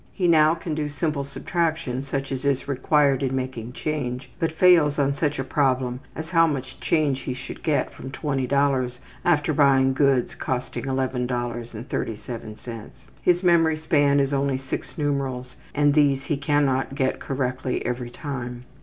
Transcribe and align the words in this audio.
He 0.11 0.27
now 0.27 0.55
can 0.55 0.73
do 0.73 0.89
simple 0.89 1.23
subtraction 1.23 2.01
such 2.01 2.31
as 2.31 2.43
is 2.43 2.67
required 2.67 3.21
in 3.21 3.35
making 3.35 3.73
change, 3.73 4.31
but 4.39 4.51
fails 4.51 4.97
on 4.97 5.13
such 5.13 5.37
a 5.37 5.43
problem 5.43 5.99
as 6.15 6.31
how 6.31 6.47
much 6.47 6.79
change 6.79 7.19
he 7.19 7.35
should 7.35 7.61
get 7.61 7.93
from 7.93 8.09
$20 8.09 8.97
after 9.23 9.53
buying 9.53 9.93
goods 9.93 10.33
costing 10.33 10.85
$11.37. 10.85 12.89
His 13.21 13.43
memory 13.43 13.77
span 13.77 14.19
is 14.19 14.33
only 14.33 14.57
six 14.57 14.97
numerals, 14.97 15.55
and 15.75 15.93
these 15.93 16.23
he 16.23 16.35
cannot 16.37 16.95
get 16.95 17.19
correctly 17.19 17.85
every 17.85 18.09
time. 18.09 18.63